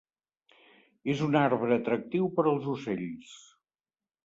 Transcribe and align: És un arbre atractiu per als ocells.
És 1.13 1.21
un 1.25 1.37
arbre 1.43 1.77
atractiu 1.77 2.33
per 2.39 2.47
als 2.55 2.73
ocells. 2.75 3.39